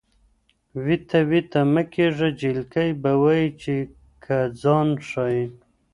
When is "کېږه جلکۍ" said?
1.93-2.89